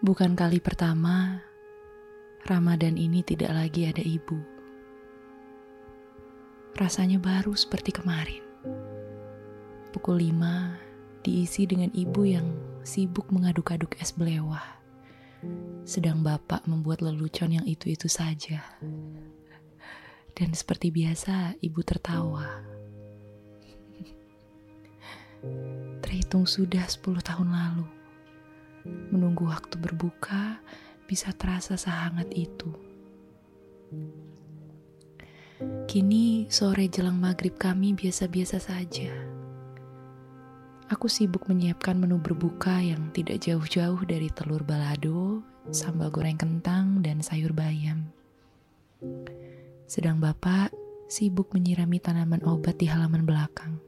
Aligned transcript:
Bukan 0.00 0.32
kali 0.32 0.64
pertama 0.64 1.44
Ramadan 2.48 2.96
ini 2.96 3.20
tidak 3.20 3.52
lagi 3.52 3.84
ada 3.84 4.00
ibu. 4.00 4.40
Rasanya 6.72 7.20
baru 7.20 7.52
seperti 7.52 7.92
kemarin. 7.92 8.40
Pukul 9.92 10.24
5 10.24 11.20
diisi 11.20 11.68
dengan 11.68 11.92
ibu 11.92 12.24
yang 12.24 12.48
sibuk 12.80 13.28
mengaduk-aduk 13.28 14.00
es 14.00 14.16
belewah. 14.16 14.80
Sedang 15.84 16.24
bapak 16.24 16.64
membuat 16.64 17.04
lelucon 17.04 17.60
yang 17.60 17.68
itu-itu 17.68 18.08
saja. 18.08 18.64
Dan 20.32 20.56
seperti 20.56 20.88
biasa, 20.88 21.60
ibu 21.60 21.84
tertawa. 21.84 22.48
Terhitung 26.00 26.48
sudah 26.48 26.88
10 26.88 27.20
tahun 27.20 27.52
lalu 27.52 27.99
menunggu 28.86 29.48
waktu 29.48 29.76
berbuka 29.76 30.60
bisa 31.10 31.34
terasa 31.34 31.74
sehangat 31.74 32.30
itu. 32.32 32.70
Kini 35.90 36.48
sore 36.48 36.88
jelang 36.88 37.18
maghrib 37.18 37.58
kami 37.58 37.92
biasa-biasa 37.92 38.62
saja. 38.62 39.12
Aku 40.90 41.06
sibuk 41.06 41.46
menyiapkan 41.46 42.00
menu 42.00 42.18
berbuka 42.18 42.80
yang 42.80 43.12
tidak 43.12 43.44
jauh-jauh 43.44 44.00
dari 44.08 44.32
telur 44.32 44.64
balado, 44.64 45.44
sambal 45.70 46.10
goreng 46.10 46.40
kentang, 46.40 47.04
dan 47.04 47.22
sayur 47.22 47.52
bayam. 47.52 48.08
Sedang 49.86 50.18
bapak 50.18 50.72
sibuk 51.10 51.50
menyirami 51.52 51.98
tanaman 51.98 52.42
obat 52.46 52.78
di 52.78 52.86
halaman 52.86 53.26
belakang. 53.26 53.78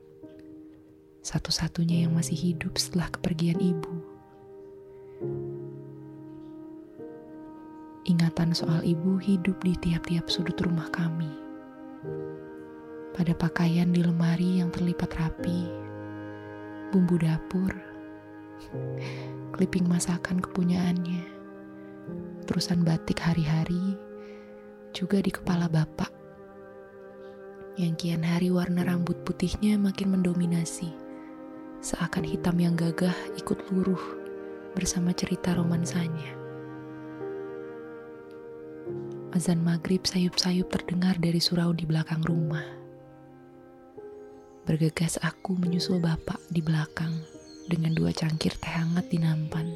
Satu-satunya 1.22 2.06
yang 2.06 2.18
masih 2.18 2.34
hidup 2.34 2.74
setelah 2.76 3.06
kepergian 3.14 3.62
ibu. 3.62 4.11
Ingatan 8.02 8.50
soal 8.50 8.82
ibu 8.82 9.14
hidup 9.14 9.62
di 9.62 9.78
tiap-tiap 9.78 10.26
sudut 10.26 10.58
rumah 10.58 10.90
kami. 10.90 11.30
Pada 13.14 13.30
pakaian 13.30 13.94
di 13.94 14.02
lemari 14.02 14.58
yang 14.58 14.74
terlipat 14.74 15.14
rapi, 15.14 15.70
bumbu 16.90 17.22
dapur, 17.22 17.70
clipping 19.54 19.86
masakan 19.86 20.42
kepunyaannya, 20.42 21.22
terusan 22.42 22.82
batik 22.82 23.22
hari-hari, 23.22 23.94
juga 24.90 25.22
di 25.22 25.30
kepala 25.30 25.70
bapak. 25.70 26.10
Yang 27.78 28.02
kian 28.02 28.26
hari 28.26 28.50
warna 28.50 28.82
rambut 28.82 29.22
putihnya 29.22 29.78
makin 29.78 30.10
mendominasi, 30.10 30.90
seakan 31.78 32.26
hitam 32.26 32.58
yang 32.58 32.74
gagah 32.74 33.14
ikut 33.38 33.62
luruh 33.70 34.02
bersama 34.74 35.14
cerita 35.14 35.54
romansanya. 35.54 36.41
Azan 39.32 39.64
maghrib 39.64 40.04
sayup-sayup 40.04 40.68
terdengar 40.68 41.16
dari 41.16 41.40
surau 41.40 41.72
di 41.72 41.88
belakang 41.88 42.20
rumah. 42.20 42.68
Bergegas 44.68 45.16
aku 45.24 45.56
menyusul 45.56 46.04
bapak 46.04 46.36
di 46.52 46.60
belakang 46.60 47.16
dengan 47.64 47.96
dua 47.96 48.12
cangkir 48.12 48.52
teh 48.60 48.68
hangat 48.68 49.08
di 49.08 49.16
nampan. 49.16 49.72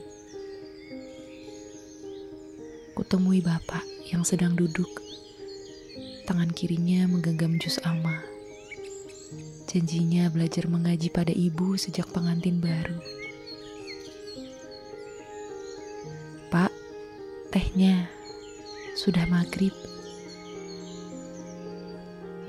Kutemui 2.93 3.41
bapak 3.41 3.81
yang 4.13 4.29
sedang 4.29 4.53
duduk. 4.61 4.93
Tangan 6.29 6.53
kirinya 6.53 7.09
menggenggam 7.09 7.57
jus 7.57 7.81
ama. 7.81 8.21
Janjinya 9.73 10.29
belajar 10.29 10.69
mengaji 10.69 11.09
pada 11.09 11.33
ibu 11.33 11.81
sejak 11.81 12.13
pengantin 12.13 12.61
baru. 12.61 13.01
Pak, 16.53 16.73
tehnya 17.57 18.13
sudah 19.07 19.23
maghrib. 19.31 19.71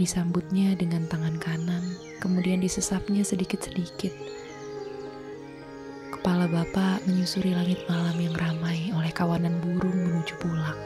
Disambutnya 0.01 0.73
dengan 0.73 1.05
tangan 1.05 1.37
kanan, 1.37 1.85
kemudian 2.17 2.65
disesapnya 2.65 3.21
sedikit-sedikit. 3.21 4.09
Kepala 6.17 6.49
bapak 6.49 7.05
menyusuri 7.05 7.53
langit 7.53 7.85
malam 7.85 8.17
yang 8.17 8.33
ramai 8.33 8.89
oleh 8.89 9.13
kawanan 9.13 9.53
burung 9.61 9.93
menuju 9.93 10.33
pulang. 10.41 10.81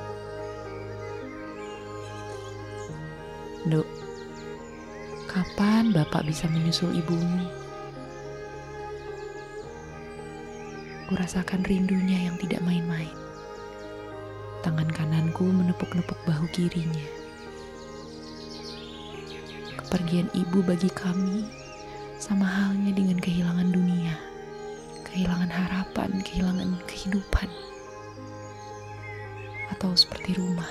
Dok, 3.71 3.87
kapan 5.31 5.95
bapak 5.95 6.27
bisa 6.27 6.51
menyusul 6.51 6.91
ibumu? 6.99 7.47
Kurasakan 11.07 11.63
rindunya 11.63 12.27
yang 12.27 12.35
tidak 12.43 12.59
main-main. 12.59 13.20
Tangan 14.61 14.93
kananku 14.93 15.49
menepuk-nepuk 15.49 16.21
bahu 16.29 16.45
kirinya. 16.53 17.01
Kepergian 19.81 20.29
ibu 20.37 20.61
bagi 20.61 20.85
kami 20.93 21.49
sama 22.21 22.45
halnya 22.45 22.93
dengan 22.93 23.17
kehilangan 23.17 23.73
dunia, 23.73 24.13
kehilangan 25.09 25.49
harapan, 25.49 26.13
kehilangan 26.21 26.77
kehidupan. 26.85 27.49
Atau 29.73 29.97
seperti 29.97 30.37
rumah 30.37 30.69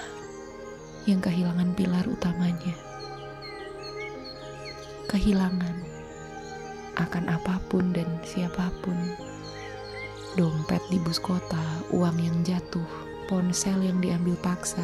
yang 1.10 1.18
kehilangan 1.18 1.74
pilar 1.74 2.06
utamanya. 2.06 2.78
Kehilangan 5.10 5.76
akan 6.94 7.24
apa 7.26 7.58
pun 7.66 7.90
dan 7.90 8.06
siapa 8.22 8.70
pun. 8.86 8.94
Dompet 10.38 10.78
di 10.94 11.02
bus 11.02 11.18
kota, 11.18 11.82
uang 11.90 12.22
yang 12.22 12.38
jatuh, 12.46 13.09
ponsel 13.30 13.78
yang 13.86 14.02
diambil 14.02 14.34
paksa, 14.42 14.82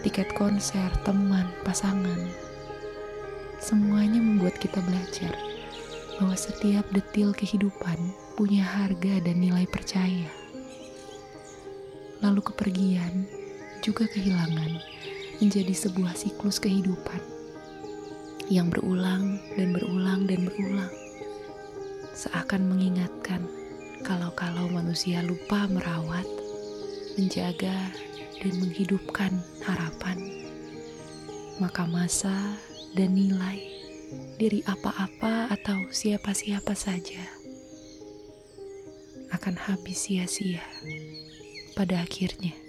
tiket 0.00 0.32
konser, 0.32 0.88
teman, 1.04 1.44
pasangan. 1.68 2.32
Semuanya 3.60 4.24
membuat 4.24 4.56
kita 4.56 4.80
belajar 4.80 5.36
bahwa 6.16 6.32
setiap 6.32 6.88
detil 6.96 7.36
kehidupan 7.36 7.96
punya 8.40 8.64
harga 8.64 9.20
dan 9.20 9.36
nilai 9.36 9.68
percaya. 9.68 10.32
Lalu 12.24 12.40
kepergian, 12.40 13.28
juga 13.84 14.08
kehilangan, 14.08 14.80
menjadi 15.44 15.76
sebuah 15.76 16.16
siklus 16.16 16.56
kehidupan 16.56 17.20
yang 18.48 18.72
berulang 18.72 19.40
dan 19.60 19.76
berulang 19.76 20.24
dan 20.24 20.48
berulang. 20.48 20.92
Seakan 22.16 22.70
mengingatkan 22.70 23.44
kalau-kalau 24.04 24.68
manusia 24.72 25.20
lupa 25.24 25.68
merawat 25.68 26.43
menjaga, 27.18 27.92
dan 28.44 28.60
menghidupkan 28.60 29.32
harapan, 29.64 30.20
maka 31.56 31.88
masa 31.88 32.60
dan 32.92 33.16
nilai 33.16 33.62
diri 34.36 34.60
apa-apa 34.68 35.48
atau 35.48 35.88
siapa-siapa 35.88 36.76
saja 36.76 37.24
akan 39.32 39.56
habis 39.58 40.06
sia-sia 40.06 40.62
pada 41.74 42.04
akhirnya. 42.04 42.63